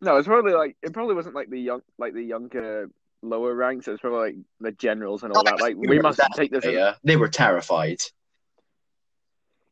No, 0.00 0.16
it's 0.16 0.28
probably 0.28 0.52
like 0.52 0.76
it 0.82 0.92
probably 0.92 1.14
wasn't 1.14 1.34
like 1.34 1.50
the 1.50 1.60
young, 1.60 1.80
like 1.98 2.14
the 2.14 2.22
younger, 2.22 2.90
lower 3.22 3.54
ranks. 3.54 3.88
It 3.88 3.92
was 3.92 4.00
probably 4.00 4.18
like 4.18 4.36
the 4.60 4.72
generals 4.72 5.22
and 5.22 5.32
all 5.32 5.44
that. 5.44 5.60
Like, 5.60 5.76
we 5.76 5.98
must 6.00 6.20
take 6.34 6.50
this. 6.50 6.64
Yeah, 6.64 6.94
they 7.04 7.16
were 7.16 7.28
terrified. 7.28 7.98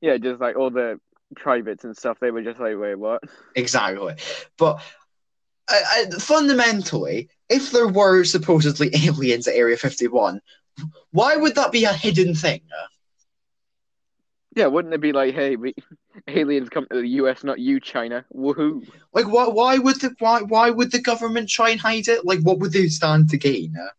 yeah, 0.01 0.17
just 0.17 0.41
like 0.41 0.57
all 0.57 0.71
the 0.71 1.01
privates 1.35 1.85
and 1.85 1.97
stuff. 1.97 2.19
They 2.21 2.31
were 2.31 2.43
just 2.43 2.61
like, 2.61 2.77
"Wait, 2.79 2.95
what?" 2.97 3.23
Exactly. 3.55 4.15
But 4.59 4.81
I, 5.69 6.07
I, 6.13 6.19
fundamentally, 6.19 7.29
if 7.49 7.71
there 7.73 7.89
were 7.89 8.25
supposedly 8.25 8.91
aliens 9.05 9.49
at 9.49 9.55
Area 9.55 9.77
51, 9.77 10.41
why 11.11 11.37
would 11.37 11.55
that 11.57 11.73
be 11.73 11.85
a 11.85 11.93
hidden 11.93 12.35
thing? 12.35 12.63
Yeah, 14.57 14.69
wouldn't 14.69 14.95
it 14.95 15.03
be 15.03 15.13
like, 15.13 15.35
"Hey, 15.35 15.55
we 15.57 15.75
aliens 16.27 16.71
come 16.71 16.87
to 16.91 17.03
the 17.03 17.09
U.S., 17.21 17.45
not 17.45 17.59
you, 17.59 17.79
China"? 17.79 18.25
Woohoo! 18.35 18.89
Like, 19.13 19.29
why, 19.29 19.49
why 19.49 19.77
would 19.77 20.01
the 20.01 20.17
why, 20.19 20.41
why 20.41 20.71
would 20.71 20.91
the 20.91 20.99
government 20.99 21.51
try 21.51 21.69
and 21.71 21.81
hide 21.81 22.09
it? 22.09 22.25
Like, 22.25 22.41
what 22.41 22.59
would 22.61 22.73
they 22.73 22.89
stand 22.89 23.29
to 23.31 23.37
gain? 23.37 23.77
Uh? 23.79 23.91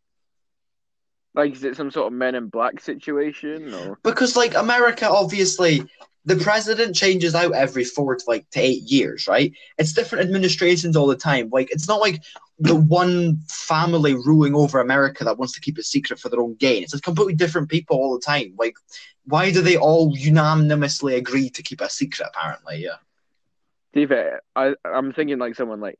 Like, 1.35 1.53
is 1.53 1.63
it 1.63 1.77
some 1.77 1.91
sort 1.91 2.07
of 2.07 2.13
Men 2.17 2.33
in 2.33 2.47
Black 2.47 2.81
situation 2.81 3.71
or? 3.71 3.99
Because, 4.01 4.35
like, 4.35 4.55
America, 4.55 5.07
obviously, 5.07 5.85
the 6.25 6.37
president 6.37 6.95
changes 6.95 7.35
out 7.35 7.53
every 7.53 7.83
four 7.83 8.15
to 8.15 8.23
like 8.27 8.49
to 8.49 8.59
eight 8.59 8.81
years, 8.81 9.27
right? 9.27 9.53
It's 9.77 9.93
different 9.93 10.25
administrations 10.25 10.95
all 10.95 11.05
the 11.05 11.15
time. 11.15 11.49
Like, 11.51 11.69
it's 11.69 11.87
not 11.87 12.01
like 12.01 12.23
the 12.59 12.75
one 12.75 13.39
family 13.47 14.15
ruling 14.15 14.55
over 14.55 14.79
America 14.79 15.23
that 15.23 15.37
wants 15.37 15.53
to 15.53 15.61
keep 15.61 15.77
it 15.77 15.85
secret 15.85 16.19
for 16.19 16.29
their 16.29 16.41
own 16.41 16.55
gain. 16.55 16.83
It's 16.83 16.93
a 16.93 17.01
completely 17.01 17.35
different 17.35 17.69
people 17.69 17.97
all 17.97 18.13
the 18.13 18.25
time. 18.25 18.55
Like, 18.57 18.75
why 19.25 19.51
do 19.51 19.61
they 19.61 19.77
all 19.77 20.15
unanimously 20.17 21.15
agree 21.15 21.49
to 21.51 21.61
keep 21.61 21.81
a 21.81 21.89
secret? 21.89 22.29
Apparently, 22.33 22.83
yeah. 22.83 22.97
Be 23.93 24.05
fair, 24.05 24.41
eh, 24.55 24.73
I 24.83 24.89
I'm 24.89 25.13
thinking 25.13 25.37
like 25.37 25.55
someone 25.55 25.79
like, 25.79 25.99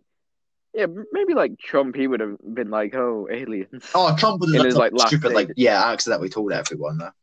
yeah, 0.73 0.87
maybe 1.11 1.33
like 1.33 1.57
Trump. 1.59 1.95
He 1.95 2.07
would 2.07 2.19
have 2.19 2.37
been 2.43 2.69
like, 2.69 2.93
"Oh, 2.95 3.27
aliens." 3.31 3.83
Oh, 3.95 4.15
Trump 4.15 4.41
was 4.41 4.53
his, 4.53 4.75
like, 4.75 4.93
stupid. 4.97 5.33
Like, 5.33 5.49
yeah, 5.55 5.81
I 5.81 5.93
accidentally 5.93 6.29
told 6.29 6.51
everyone 6.51 6.97
that. 6.99 7.13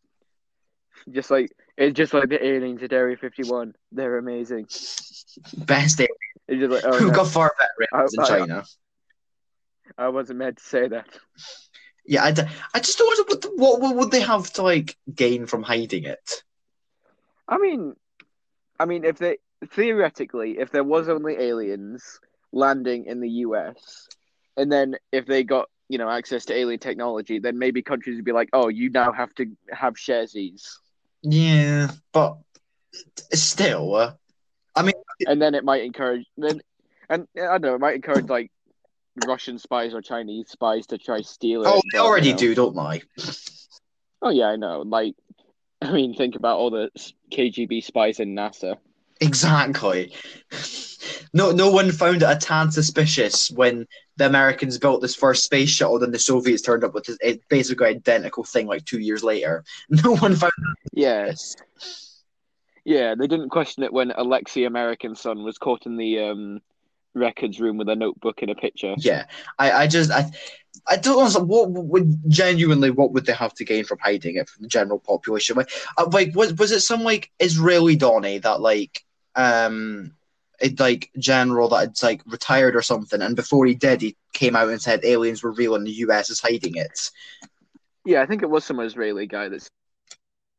Just 1.11 1.31
like 1.31 1.53
it's 1.77 1.97
just 1.97 2.15
like 2.15 2.29
the 2.29 2.45
aliens 2.45 2.83
at 2.83 2.93
Area 2.93 3.17
51. 3.17 3.75
They're 3.93 4.19
amazing. 4.19 4.67
Best 5.59 6.01
alien. 6.01 6.17
It's 6.49 6.73
like 6.73 6.85
oh, 6.85 6.99
We've 6.99 7.09
no, 7.09 7.15
got 7.15 7.29
far 7.29 7.53
better 7.59 7.89
aliens 7.93 8.15
in 8.17 8.25
China. 8.25 8.59
I 8.59 8.84
wasn't 10.09 10.39
meant 10.39 10.59
to 10.59 10.65
say 10.65 10.89
that. 10.89 11.07
Yeah, 12.07 12.25
I, 12.25 12.33
d- 12.33 12.43
I 12.75 12.81
just 12.81 12.99
don't 12.99 13.19
know 13.19 13.25
what, 13.29 13.41
the- 13.43 13.53
what 13.57 13.81
what 13.81 13.97
would 13.97 14.11
they 14.11 14.21
have 14.21 14.53
to 14.55 14.63
like 14.63 14.97
gain 15.15 15.47
from 15.47 15.63
hiding 15.63 16.05
it. 16.05 16.43
I 17.49 17.59
mean, 17.59 17.95
I 18.79 18.85
mean, 18.87 19.05
if 19.05 19.19
they 19.19 19.39
theoretically, 19.71 20.59
if 20.59 20.71
there 20.71 20.85
was 20.85 21.09
only 21.09 21.35
aliens 21.37 22.21
landing 22.53 23.07
in 23.07 23.21
the 23.21 23.31
U.S. 23.47 24.09
and 24.57 24.71
then 24.71 24.97
if 25.13 25.27
they 25.27 25.45
got 25.45 25.69
you 25.89 25.99
know 25.99 26.09
access 26.09 26.47
to 26.47 26.55
alien 26.55 26.81
technology, 26.81 27.39
then 27.39 27.59
maybe 27.59 27.83
countries 27.83 28.17
would 28.17 28.25
be 28.25 28.33
like, 28.33 28.51
oh, 28.53 28.69
you 28.69 28.91
now 28.91 29.13
have 29.13 29.35
to 29.37 29.47
have 29.71 29.95
sharesies, 29.95 30.79
Yeah, 31.23 31.91
but 32.13 32.39
still, 33.33 33.95
uh, 33.95 34.13
I 34.75 34.83
mean, 34.83 34.95
and 35.27 35.41
then 35.41 35.55
it 35.55 35.65
might 35.65 35.85
encourage 35.85 36.27
then, 36.37 36.61
and 37.09 37.27
I 37.37 37.59
don't 37.59 37.63
know, 37.63 37.75
it 37.75 37.81
might 37.81 37.95
encourage 37.97 38.29
like 38.29 38.51
Russian 39.27 39.59
spies 39.59 39.95
or 39.95 40.01
Chinese 40.03 40.49
spies 40.51 40.87
to 40.89 40.99
try 40.99 41.21
steal 41.21 41.63
it. 41.63 41.69
oh, 41.69 41.81
they 41.93 41.99
but, 41.99 42.05
already 42.05 42.27
you 42.29 42.33
know. 42.35 42.39
do, 42.39 42.55
don't 42.55 42.75
they? 42.77 43.03
Oh 44.23 44.31
yeah, 44.31 44.47
I 44.47 44.57
know. 44.57 44.83
Like, 44.87 45.15
I 45.83 45.93
mean, 45.93 46.15
think 46.15 46.37
about 46.37 46.59
all 46.59 46.71
the 46.71 46.91
KGB 47.31 47.85
spies 47.85 48.21
in 48.21 48.35
NASA. 48.35 48.77
Exactly. 49.21 50.13
No, 51.33 51.53
no 51.53 51.71
one 51.71 51.93
found 51.93 52.23
it 52.23 52.29
a 52.29 52.37
tad 52.37 52.73
suspicious 52.73 53.51
when 53.51 53.87
the 54.17 54.27
Americans 54.27 54.79
built 54.79 55.03
this 55.03 55.15
first 55.15 55.45
space 55.45 55.69
shuttle, 55.71 55.99
then 55.99 56.11
the 56.11 56.19
Soviets 56.19 56.63
turned 56.63 56.85
up 56.85 56.95
with 56.95 57.09
a 57.23 57.41
basically 57.49 57.87
identical 57.89 58.45
thing 58.45 58.67
like 58.67 58.85
two 58.85 58.99
years 59.01 59.23
later. 59.23 59.65
No 59.89 60.17
one 60.17 60.35
found 60.35 60.53
Yeah, 60.93 61.27
this. 61.27 61.57
yeah. 62.85 63.15
They 63.15 63.27
didn't 63.27 63.51
question 63.51 63.83
it 63.85 63.93
when 63.93 64.11
Alexei 64.11 64.65
American 64.65 65.15
son 65.15 65.45
was 65.45 65.59
caught 65.59 65.87
in 65.87 65.97
the 65.97 66.19
um, 66.21 66.61
records 67.15 67.61
room 67.61 67.77
with 67.77 67.89
a 67.89 67.97
notebook 67.97 68.43
and 68.43 68.51
a 68.51 68.55
picture. 68.55 68.95
Yeah, 68.99 69.27
I, 69.59 69.73
I 69.73 69.87
just, 69.87 70.11
I, 70.11 70.31
I 70.87 70.97
don't 70.97 71.19
understand 71.19 71.49
what 71.49 71.71
would 71.71 72.19
genuinely 72.29 72.91
what 72.91 73.13
would 73.13 73.27
they 73.27 73.33
have 73.33 73.55
to 73.55 73.65
gain 73.65 73.85
from 73.85 73.99
hiding 73.99 74.37
it 74.37 74.49
from 74.49 74.63
the 74.63 74.69
general 74.69 74.99
population? 74.99 75.57
Like, 75.57 75.71
uh, 75.97 76.09
like 76.13 76.35
was 76.35 76.55
was 76.55 76.73
it 76.73 76.81
some 76.81 77.03
like 77.03 77.31
Israeli 77.39 77.97
Donny 77.97 78.39
that 78.39 78.61
like, 78.61 79.03
um, 79.35 80.15
it 80.61 80.79
like 80.79 81.11
general 81.19 81.69
that 81.71 81.91
it's 81.91 82.03
like 82.03 82.23
retired 82.27 82.77
or 82.77 82.83
something, 82.83 83.23
and 83.23 83.37
before 83.37 83.67
he 83.67 83.75
did, 83.75 84.03
he 84.03 84.17
came 84.33 84.57
out 84.57 84.69
and 84.69 84.83
said 84.83 85.05
aliens 85.05 85.43
were 85.43 85.53
real 85.53 85.75
and 85.75 85.87
the 85.87 85.93
U.S. 85.93 86.31
is 86.31 86.41
hiding 86.41 86.77
it. 86.77 87.11
Yeah, 88.05 88.23
I 88.23 88.27
think 88.27 88.43
it 88.43 88.51
was 88.51 88.65
some 88.65 88.81
Israeli 88.81 89.27
guy 89.27 89.49
that's. 89.49 89.69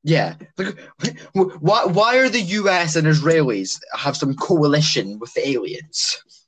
Yeah, 0.03 0.35
like, 0.57 1.19
why 1.33 1.85
why 1.85 2.17
are 2.17 2.29
the 2.29 2.41
U.S. 2.41 2.95
and 2.95 3.07
Israelis 3.07 3.79
have 3.97 4.15
some 4.15 4.35
coalition 4.35 5.17
with 5.19 5.33
the 5.33 5.47
aliens? 5.47 6.44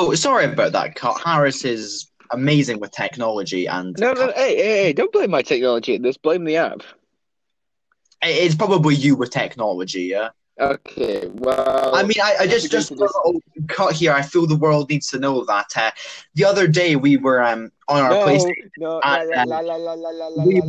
Oh, 0.00 0.14
sorry 0.14 0.46
about 0.46 0.72
that. 0.72 0.98
Harris 0.98 1.64
is 1.64 2.10
amazing 2.30 2.80
with 2.80 2.90
technology, 2.90 3.66
and 3.66 3.94
No, 3.98 4.12
no, 4.14 4.32
hey, 4.32 4.56
hey, 4.56 4.84
hey! 4.84 4.92
Don't 4.94 5.12
blame 5.12 5.30
my 5.30 5.42
technology 5.42 5.94
in 5.94 6.00
this. 6.02 6.16
Blame 6.16 6.44
the 6.44 6.56
app. 6.56 6.82
it's 8.22 8.54
probably 8.54 8.94
you 8.94 9.14
with 9.14 9.30
technology. 9.30 10.04
Yeah, 10.04 10.30
Okay, 10.58 11.26
well. 11.34 11.94
I 11.94 12.02
mean, 12.02 12.16
I, 12.22 12.36
I 12.40 12.46
just 12.46 12.70
just 12.70 12.88
to 12.88 12.94
a 12.94 12.96
this- 12.96 13.12
little 13.14 13.42
cut 13.70 13.92
here. 13.92 14.12
I 14.12 14.22
feel 14.22 14.46
the 14.46 14.56
world 14.56 14.90
needs 14.90 15.08
to 15.08 15.18
know 15.18 15.44
that 15.44 15.66
uh, 15.76 15.90
the 16.34 16.44
other 16.44 16.66
day 16.66 16.96
we 16.96 17.16
were 17.16 17.42
um 17.42 17.70
on 17.88 18.02
our 18.02 18.10
no, 18.10 18.26
PlayStation 18.26 18.70
no, 18.78 19.00
we- 20.44 20.60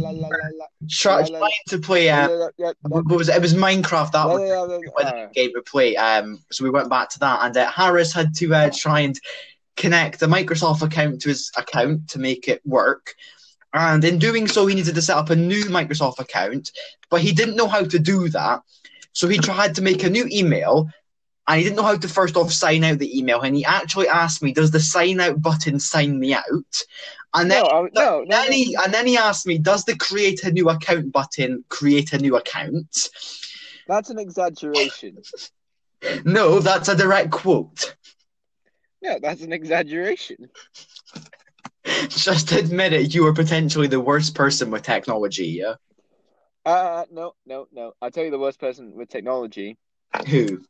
trying 0.90 1.28
to 1.68 1.78
play. 1.80 2.12
La, 2.12 2.26
la, 2.26 2.46
la, 2.54 2.66
la, 2.84 3.16
was 3.18 3.30
it? 3.30 3.42
Was 3.42 3.54
Minecraft. 3.54 4.12
That 4.12 4.28
was 4.28 4.42
la, 4.50 4.62
la, 4.62 4.78
with 4.78 5.06
la, 5.06 5.12
the 5.12 5.30
game 5.34 5.52
to 5.56 5.62
play. 5.62 5.96
Um, 5.96 6.40
so 6.52 6.64
we 6.64 6.70
went 6.70 6.90
back 6.90 7.10
to 7.10 7.20
that, 7.20 7.40
and 7.44 7.56
uh, 7.58 7.70
Harris 7.72 8.14
had 8.14 8.34
to 8.36 8.54
uh, 8.54 8.70
try 8.76 9.02
and 9.02 9.20
connect 9.78 10.22
a 10.22 10.28
Microsoft 10.28 10.82
account 10.82 11.22
to 11.22 11.30
his 11.30 11.52
account 11.58 12.10
to 12.10 12.20
make 12.20 12.48
it 12.48 12.62
work. 12.66 13.16
And 13.74 14.04
in 14.04 14.20
doing 14.20 14.48
so, 14.48 14.66
he 14.66 14.76
needed 14.76 14.96
to 14.96 15.02
set 15.02 15.18
up 15.18 15.30
a 15.30 15.36
new 15.36 15.64
Microsoft 15.66 16.20
account, 16.20 16.72
but 17.10 17.22
he 17.22 17.32
didn't 17.32 17.56
know 17.56 17.68
how 17.68 17.84
to 17.84 18.00
do 18.00 18.28
that. 18.30 18.62
So 19.14 19.28
he 19.28 19.38
tried 19.38 19.76
to 19.76 19.82
make 19.82 20.04
a 20.04 20.10
new 20.10 20.28
email, 20.32 20.90
and 21.48 21.58
he 21.58 21.64
didn't 21.64 21.78
know 21.78 21.84
how 21.84 21.98
to 21.98 22.08
first 22.08 22.38
off 22.38 22.52
sign 22.52 22.84
out 22.84 23.00
the 23.00 23.18
email. 23.18 23.42
And 23.42 23.56
he 23.56 23.66
actually 23.66 24.08
asked 24.08 24.42
me, 24.44 24.54
"Does 24.54 24.72
the 24.72 24.80
sign 24.80 25.20
out 25.20 25.42
button 25.42 25.80
sign 25.80 26.20
me 26.20 26.34
out?" 26.34 26.84
And 27.34 27.50
then 27.50 27.64
No, 27.64 27.90
no, 27.94 28.22
no, 28.22 28.26
then 28.28 28.52
he 28.52 28.76
and 28.76 28.94
then 28.94 29.08
he 29.08 29.18
asked 29.18 29.48
me, 29.48 29.58
"Does 29.58 29.86
the 29.86 29.96
create 29.96 30.44
a 30.44 30.52
new 30.52 30.70
account 30.70 31.12
button 31.12 31.64
create 31.70 32.14
a 32.14 32.18
new 32.18 32.36
account?" 32.36 33.10
That's 33.88 34.10
an 34.10 34.20
exaggeration. 34.20 35.18
No, 36.26 36.60
that's 36.60 36.88
a 36.88 36.96
direct 36.96 37.30
quote. 37.30 37.96
No, 39.04 39.20
that's 39.22 39.44
an 39.44 39.54
exaggeration. 39.54 40.50
Just 42.10 42.52
admit 42.52 42.94
it. 42.94 43.14
You 43.14 43.28
are 43.28 43.34
potentially 43.34 43.88
the 43.88 44.00
worst 44.00 44.34
person 44.34 44.72
with 44.72 44.82
technology. 44.82 45.48
Yeah. 45.48 45.76
Uh, 46.66 47.06
no, 47.12 47.34
no, 47.46 47.68
no. 47.72 47.94
I'll 48.02 48.12
tell 48.12 48.24
you 48.24 48.32
the 48.32 48.40
worst 48.40 48.60
person 48.60 48.96
with 48.96 49.10
technology. 49.10 49.78
Who? 50.28 50.62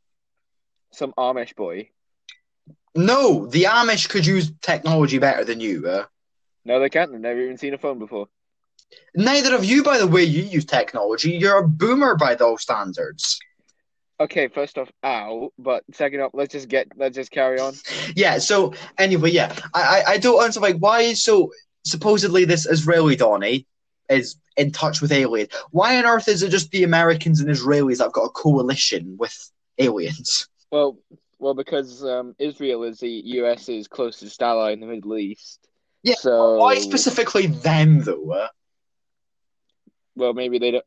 Some 0.92 1.14
Amish 1.18 1.56
boy. 1.56 1.90
No, 2.96 3.46
the 3.48 3.64
Amish 3.64 4.10
could 4.10 4.26
use 4.26 4.52
technology 4.62 5.18
better 5.18 5.46
than 5.46 5.60
you. 5.60 5.88
Uh. 5.88 6.06
No, 6.66 6.80
they 6.80 6.90
can't. 6.90 7.12
They've 7.12 7.22
never 7.22 7.42
even 7.42 7.58
seen 7.58 7.74
a 7.74 7.78
phone 7.78 8.00
before. 8.00 8.28
Neither 9.16 9.56
of 9.56 9.64
you, 9.64 9.84
by 9.84 9.98
the 9.98 10.08
way, 10.08 10.24
you 10.24 10.44
use 10.44 10.66
technology. 10.66 11.32
You're 11.32 11.60
a 11.60 11.68
boomer 11.68 12.16
by 12.16 12.36
those 12.36 12.62
standards. 12.62 13.40
Okay, 14.20 14.50
first 14.50 14.78
off, 14.78 14.92
ow. 15.04 15.52
But 15.58 15.84
second 15.94 16.22
off, 16.22 16.32
let's 16.34 16.52
just 16.52 16.68
get, 16.68 16.88
let's 16.96 17.16
just 17.16 17.32
carry 17.32 17.60
on. 17.60 17.74
Yeah. 18.16 18.38
So 18.38 18.74
anyway, 18.98 19.32
yeah, 19.32 19.56
I 19.74 19.82
I, 19.82 20.12
I 20.12 20.18
don't 20.18 20.38
understand. 20.38 20.62
Like, 20.64 20.78
why 20.78 21.14
so 21.14 21.52
supposedly 21.86 22.46
this 22.46 22.68
Israeli 22.68 23.16
Donny 23.16 23.66
is 24.10 24.36
in 24.58 24.72
touch 24.72 25.02
with 25.02 25.12
aliens? 25.12 25.50
Why 25.72 25.98
on 25.98 26.06
earth 26.06 26.28
is 26.28 26.44
it 26.44 26.50
just 26.50 26.70
the 26.72 26.84
Americans 26.84 27.40
and 27.40 27.50
Israelis 27.50 27.98
that've 27.98 28.14
got 28.14 28.26
a 28.26 28.30
coalition 28.30 29.16
with 29.18 29.36
aliens? 29.80 30.48
Well, 30.72 30.98
well, 31.40 31.54
because 31.54 32.04
um, 32.04 32.36
Israel 32.40 32.84
is 32.84 33.00
the 33.00 33.10
U.S.'s 33.10 33.88
closest 33.88 34.42
ally 34.42 34.72
in 34.72 34.80
the 34.80 34.88
Middle 34.88 35.18
East. 35.18 35.68
Yeah, 36.04 36.16
So 36.16 36.58
Why 36.58 36.80
specifically 36.80 37.48
them 37.48 38.02
though? 38.04 38.32
Uh? 38.32 38.48
Well, 40.16 40.34
maybe 40.34 40.60
they 40.60 40.72
don't. 40.72 40.86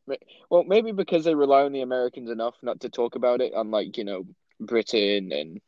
Well, 0.49 0.63
maybe 0.63 0.91
because 0.91 1.25
they 1.25 1.35
rely 1.35 1.63
on 1.63 1.71
the 1.71 1.81
Americans 1.81 2.29
enough 2.29 2.55
not 2.61 2.81
to 2.81 2.89
talk 2.89 3.15
about 3.15 3.41
it, 3.41 3.53
unlike 3.55 3.97
you 3.97 4.03
know 4.03 4.25
Britain 4.59 5.31
and 5.31 5.61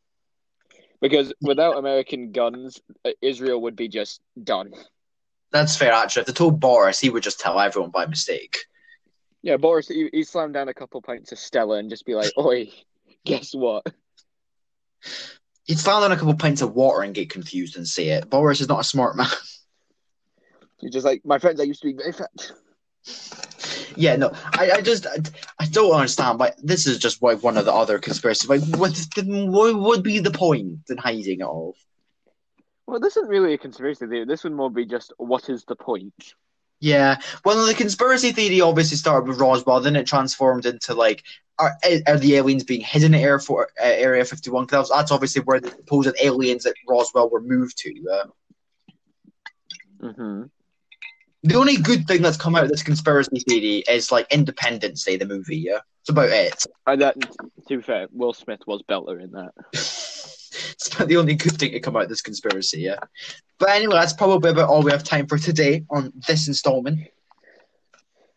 because 1.02 1.34
without 1.42 1.78
American 1.78 2.32
guns, 2.32 2.80
uh, 3.06 3.12
Israel 3.22 3.62
would 3.62 3.76
be 3.76 3.88
just 3.88 4.22
done. 4.42 4.72
That's 5.52 5.78
fair, 5.78 5.94
actually. 5.94 6.22
If 6.22 6.28
they 6.28 6.34
told 6.34 6.60
Boris, 6.60 7.00
he 7.00 7.10
would 7.10 7.24
just 7.24 7.40
tell 7.40 7.60
everyone 7.60 7.92
by 7.92 8.06
mistake. 8.06 8.58
Yeah, 9.42 9.58
Boris, 9.58 9.88
he, 9.88 10.10
he 10.12 10.24
slammed 10.24 10.56
down 10.56 10.68
a 10.68 10.74
couple 10.74 11.02
pints 11.02 11.32
of 11.32 11.40
Stella 11.40 11.78
and 11.78 11.90
just 11.90 12.06
be 12.06 12.16
like, 12.16 12.32
"Oi, 12.38 12.70
guess 13.26 13.54
what? 13.54 13.86
He'd 15.66 15.80
slam 15.80 16.02
down 16.02 16.12
a 16.12 16.18
couple 16.18 16.34
pints 16.36 16.62
of 16.62 16.74
water 16.74 17.02
and 17.02 17.14
get 17.14 17.30
confused 17.30 17.76
and 17.76 17.88
say 17.88 18.10
it. 18.10 18.30
Boris 18.30 18.62
is 18.62 18.70
not 18.70 18.80
a 18.80 18.86
smart 18.86 19.18
man. 19.18 19.28
You're 20.80 20.92
just 20.92 21.06
like 21.06 21.26
my 21.26 21.40
friends. 21.40 21.60
I 21.60 21.64
used 21.64 21.82
to 21.82 21.88
be 21.88 21.98
very 21.98 22.14
fat." 22.14 22.52
yeah, 23.96 24.16
no, 24.16 24.32
I, 24.54 24.72
I 24.72 24.82
just, 24.82 25.08
I, 25.08 25.18
I 25.60 25.66
don't 25.66 25.92
understand. 25.92 26.40
Like, 26.40 26.56
this 26.58 26.88
is 26.88 27.00
just 27.00 27.22
like 27.22 27.42
one 27.44 27.58
of 27.58 27.66
the 27.66 27.74
other 27.74 28.00
conspiracies. 28.00 28.50
Like, 28.50 28.62
what, 28.78 28.96
what 29.18 29.76
would 29.76 30.04
be 30.04 30.20
the 30.20 30.32
point 30.32 30.80
in 30.90 30.98
hiding 30.98 31.40
it 31.40 31.44
all? 31.44 31.76
Well, 32.86 33.00
this 33.00 33.18
isn't 33.18 33.30
really 33.30 33.54
a 33.54 33.58
conspiracy 33.58 34.08
theory. 34.08 34.26
This 34.26 34.44
would 34.44 34.54
more 34.54 34.72
be 34.72 34.86
just, 34.86 35.14
"What 35.18 35.50
is 35.50 35.66
the 35.66 35.76
point?" 35.76 36.34
Yeah, 36.80 37.20
well, 37.44 37.66
the 37.66 37.74
conspiracy 37.74 38.32
theory 38.32 38.62
obviously 38.62 38.98
started 38.98 39.28
with 39.28 39.40
Roswell, 39.40 39.80
then 39.82 39.96
it 39.96 40.06
transformed 40.06 40.66
into 40.66 40.94
like, 40.94 41.24
are, 41.58 41.76
are 42.06 42.18
the 42.18 42.36
aliens 42.36 42.64
being 42.64 42.82
hidden 42.82 43.16
in 43.16 43.20
Air 43.20 43.40
for, 43.40 43.70
uh, 43.82 43.84
Area 43.84 44.24
51? 44.24 44.66
Because 44.66 44.90
that's 44.90 45.12
obviously 45.12 45.42
where 45.42 45.60
the 45.60 45.70
supposed 45.72 46.16
aliens 46.22 46.68
at 46.68 46.76
Roswell 46.88 47.30
were 47.30 47.42
moved 47.42 47.78
to. 47.80 47.94
Uh, 48.12 48.28
Mm-hmm. 50.00 50.44
the 51.42 51.56
only 51.56 51.78
good 51.78 52.06
thing 52.08 52.22
that's 52.22 52.38
come 52.38 52.56
out 52.56 52.66
of 52.66 52.70
this 52.70 52.84
conspiracy 52.84 53.40
theory 53.40 53.84
is 53.90 54.12
like 54.12 54.32
Independence 54.32 55.04
Day, 55.04 55.18
the 55.18 55.26
movie. 55.26 55.58
Yeah, 55.58 55.80
it's 56.02 56.10
about 56.10 56.30
it. 56.30 56.64
And 56.86 57.02
that, 57.02 57.20
to 57.68 57.78
be 57.78 57.82
fair, 57.82 58.06
Will 58.12 58.34
Smith 58.34 58.62
was 58.68 58.84
Belter 58.88 59.20
in 59.20 59.32
that. 59.32 59.54
the 61.06 61.18
only 61.18 61.36
good 61.36 61.58
thing 61.58 61.72
to 61.72 61.80
come 61.80 61.96
out 61.96 62.04
of 62.04 62.10
this 62.10 62.22
conspiracy. 62.22 62.82
Yeah, 62.82 63.00
but 63.60 63.70
anyway, 63.70 63.96
that's 63.96 64.14
probably 64.14 64.52
about 64.52 64.70
all 64.70 64.84
we 64.84 64.92
have 64.92 65.04
time 65.04 65.28
for 65.28 65.38
today 65.38 65.86
on 65.90 66.14
this 66.28 66.48
installment. 66.48 67.08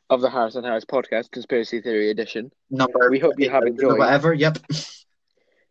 Of 0.09 0.21
the 0.21 0.31
Harris 0.31 0.57
and 0.57 0.67
Harris 0.67 0.85
podcast, 0.85 1.31
Conspiracy 1.31 1.81
Theory 1.81 2.11
Edition. 2.11 2.51
Number 2.69 3.11
We 3.11 3.21
hope 3.21 3.35
you 3.39 3.49
have 3.49 3.63
enjoyed. 3.63 3.97
whatever. 3.97 4.35
Yep. 4.35 4.59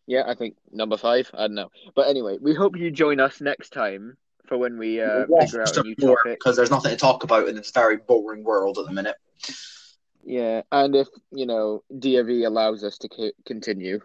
Yeah, 0.07 0.23
I 0.25 0.33
think 0.33 0.55
number 0.71 0.97
five. 0.97 1.29
I 1.33 1.41
don't 1.41 1.55
know, 1.55 1.69
but 1.95 2.07
anyway, 2.07 2.37
we 2.41 2.55
hope 2.55 2.77
you 2.77 2.89
join 2.89 3.19
us 3.19 3.41
next 3.41 3.71
time 3.73 4.17
for 4.47 4.57
when 4.57 4.77
we 4.79 5.01
uh, 5.01 5.25
figure 5.41 5.61
out 5.61 5.77
a 5.77 5.83
new 5.83 5.95
topic. 5.95 6.39
because 6.39 6.55
there's 6.55 6.71
nothing 6.71 6.91
to 6.91 6.97
talk 6.97 7.23
about 7.23 7.47
in 7.47 7.55
this 7.55 7.71
very 7.71 7.97
boring 7.97 8.43
world 8.43 8.79
at 8.79 8.85
the 8.85 8.91
minute. 8.91 9.15
Yeah, 10.23 10.63
and 10.71 10.95
if 10.95 11.07
you 11.31 11.45
know 11.45 11.83
DofE 11.93 12.45
allows 12.47 12.83
us 12.83 12.97
to 12.99 13.09
c- 13.15 13.33
continue. 13.45 13.99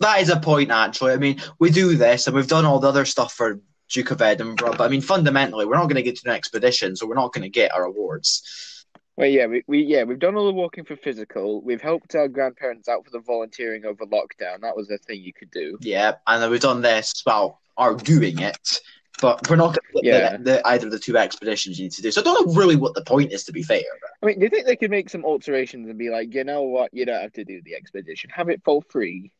That 0.00 0.20
is 0.20 0.28
a 0.28 0.38
point, 0.38 0.70
actually. 0.70 1.12
I 1.12 1.16
mean, 1.16 1.40
we 1.58 1.70
do 1.70 1.96
this, 1.96 2.26
and 2.26 2.36
we've 2.36 2.46
done 2.46 2.64
all 2.64 2.78
the 2.78 2.88
other 2.88 3.04
stuff 3.04 3.32
for 3.32 3.60
Duke 3.88 4.10
of 4.10 4.22
Edinburgh, 4.22 4.74
but 4.76 4.82
I 4.82 4.88
mean, 4.88 5.00
fundamentally, 5.00 5.64
we're 5.66 5.76
not 5.76 5.84
going 5.84 5.96
to 5.96 6.02
get 6.02 6.16
to 6.16 6.28
an 6.28 6.36
expedition, 6.36 6.94
so 6.94 7.06
we're 7.06 7.14
not 7.14 7.32
going 7.32 7.42
to 7.42 7.48
get 7.48 7.74
our 7.74 7.84
awards. 7.84 8.84
Well, 9.16 9.26
yeah, 9.26 9.46
we, 9.46 9.64
we 9.66 9.82
yeah 9.82 10.04
we've 10.04 10.18
done 10.20 10.36
all 10.36 10.46
the 10.46 10.52
walking 10.52 10.84
for 10.84 10.94
physical. 10.94 11.60
We've 11.62 11.80
helped 11.80 12.14
our 12.14 12.28
grandparents 12.28 12.88
out 12.88 13.04
for 13.04 13.10
the 13.10 13.18
volunteering 13.18 13.84
over 13.84 14.06
lockdown. 14.06 14.60
That 14.60 14.76
was 14.76 14.90
a 14.90 14.98
thing 14.98 15.22
you 15.22 15.32
could 15.32 15.50
do. 15.50 15.76
Yeah, 15.80 16.12
and 16.28 16.40
then 16.40 16.50
we've 16.50 16.60
done 16.60 16.82
this, 16.82 17.22
well, 17.26 17.60
are 17.76 17.94
doing 17.94 18.38
it, 18.38 18.80
but 19.20 19.48
we're 19.50 19.56
not 19.56 19.76
going 19.92 20.04
to 20.04 20.08
Yeah. 20.08 20.36
the, 20.36 20.42
the, 20.44 20.68
either 20.68 20.86
of 20.86 20.92
the 20.92 21.00
two 21.00 21.16
expeditions 21.16 21.78
you 21.78 21.86
need 21.86 21.92
to 21.92 22.02
do. 22.02 22.12
So 22.12 22.20
I 22.20 22.24
don't 22.24 22.46
know 22.46 22.54
really 22.54 22.76
what 22.76 22.94
the 22.94 23.02
point 23.02 23.32
is, 23.32 23.42
to 23.44 23.52
be 23.52 23.64
fair. 23.64 23.82
I 24.22 24.26
mean, 24.26 24.38
do 24.38 24.44
you 24.44 24.50
think 24.50 24.66
they 24.66 24.76
could 24.76 24.90
make 24.90 25.10
some 25.10 25.24
alterations 25.24 25.88
and 25.88 25.98
be 25.98 26.10
like, 26.10 26.32
you 26.32 26.44
know 26.44 26.62
what, 26.62 26.94
you 26.94 27.04
don't 27.04 27.20
have 27.20 27.32
to 27.32 27.44
do 27.44 27.60
the 27.64 27.74
expedition, 27.74 28.30
have 28.30 28.48
it 28.48 28.62
for 28.64 28.82
free? 28.82 29.32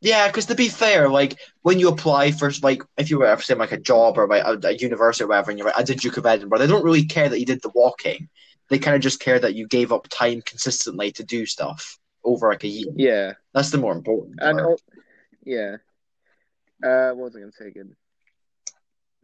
Yeah, 0.00 0.28
because 0.28 0.46
to 0.46 0.54
be 0.54 0.68
fair, 0.68 1.08
like 1.08 1.38
when 1.62 1.80
you 1.80 1.88
apply 1.88 2.30
for 2.30 2.52
like 2.62 2.82
if 2.96 3.10
you 3.10 3.18
were 3.18 3.26
ever 3.26 3.42
saying 3.42 3.58
like 3.58 3.72
a 3.72 3.80
job 3.80 4.16
or 4.16 4.28
like 4.28 4.44
a, 4.44 4.68
a 4.68 4.72
university 4.74 5.24
or 5.24 5.28
whatever, 5.28 5.50
and 5.50 5.58
you're 5.58 5.66
like, 5.66 5.78
I 5.78 5.82
did 5.82 6.00
Duke 6.00 6.16
of 6.16 6.26
Edinburgh, 6.26 6.58
they 6.58 6.66
don't 6.66 6.84
really 6.84 7.04
care 7.04 7.28
that 7.28 7.40
you 7.40 7.46
did 7.46 7.62
the 7.62 7.72
walking. 7.74 8.28
They 8.68 8.78
kind 8.78 8.94
of 8.94 9.02
just 9.02 9.20
care 9.20 9.38
that 9.38 9.54
you 9.54 9.66
gave 9.66 9.92
up 9.92 10.06
time 10.08 10.42
consistently 10.42 11.10
to 11.12 11.24
do 11.24 11.46
stuff 11.46 11.98
over 12.22 12.48
like 12.48 12.64
a 12.64 12.68
year. 12.68 12.92
Yeah, 12.94 13.32
That's 13.54 13.70
the 13.70 13.78
more 13.78 13.92
important 13.92 14.38
and 14.40 14.78
yeah. 15.44 15.76
Uh, 16.84 17.10
what 17.10 17.24
was 17.24 17.36
I 17.36 17.40
gonna 17.40 17.52
say 17.52 17.66
again? 17.66 17.96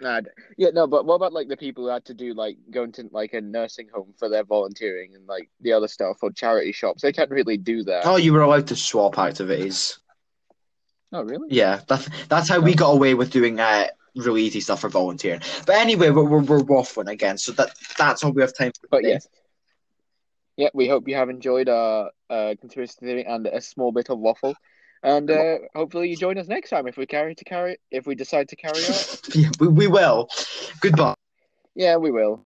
Nah, 0.00 0.22
yeah, 0.58 0.70
no, 0.70 0.88
but 0.88 1.06
what 1.06 1.14
about 1.14 1.32
like 1.32 1.48
the 1.48 1.56
people 1.56 1.84
who 1.84 1.90
had 1.90 2.04
to 2.06 2.14
do 2.14 2.34
like 2.34 2.56
going 2.70 2.90
to 2.92 3.08
like 3.12 3.32
a 3.32 3.40
nursing 3.40 3.86
home 3.94 4.12
for 4.18 4.28
their 4.28 4.42
volunteering 4.42 5.14
and 5.14 5.26
like 5.28 5.50
the 5.60 5.72
other 5.72 5.86
stuff 5.86 6.16
or 6.20 6.32
charity 6.32 6.72
shops? 6.72 7.02
They 7.02 7.12
can't 7.12 7.30
really 7.30 7.56
do 7.56 7.84
that. 7.84 8.04
Oh, 8.04 8.16
you 8.16 8.32
were 8.32 8.42
allowed 8.42 8.66
to 8.68 8.76
swap 8.76 9.18
activities. 9.18 10.00
Oh, 11.14 11.22
really? 11.22 11.48
Yeah, 11.50 11.80
that's 11.86 12.08
that's 12.26 12.48
how 12.48 12.58
we 12.58 12.74
got 12.74 12.90
away 12.90 13.14
with 13.14 13.30
doing 13.30 13.60
uh, 13.60 13.86
really 14.16 14.42
easy 14.42 14.60
stuff 14.60 14.80
for 14.80 14.88
volunteering. 14.88 15.40
But 15.64 15.76
anyway, 15.76 16.10
we're, 16.10 16.24
we're, 16.24 16.42
we're 16.42 16.58
waffling 16.58 17.08
again, 17.08 17.38
so 17.38 17.52
that 17.52 17.70
that's 17.96 18.24
all 18.24 18.32
we 18.32 18.42
have 18.42 18.52
time 18.52 18.72
for. 18.78 18.88
But 18.90 19.04
yes. 19.04 19.28
Yeah, 20.56 20.68
we 20.74 20.88
hope 20.88 21.08
you 21.08 21.14
have 21.14 21.30
enjoyed 21.30 21.68
our 21.68 22.10
uh, 22.28 22.54
conspiracy 22.60 22.96
theory 23.00 23.24
and 23.24 23.46
a 23.46 23.60
small 23.60 23.92
bit 23.92 24.10
of 24.10 24.18
waffle. 24.18 24.54
And 25.02 25.30
uh, 25.30 25.58
hopefully 25.74 26.08
you 26.10 26.16
join 26.16 26.38
us 26.38 26.48
next 26.48 26.70
time 26.70 26.86
if 26.86 26.96
we 26.96 27.06
carry 27.06 27.34
to 27.34 27.44
carry 27.44 27.76
if 27.90 28.06
we 28.06 28.14
decide 28.14 28.48
to 28.48 28.56
carry 28.56 28.84
on. 28.84 28.94
yeah, 29.34 29.50
we, 29.60 29.68
we 29.68 29.86
will. 29.86 30.28
Goodbye. 30.80 31.14
Yeah, 31.74 31.96
we 31.96 32.10
will. 32.10 32.44